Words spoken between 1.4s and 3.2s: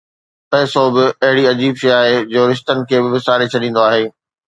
عجيب شيءِ آهي جو رشتن کي به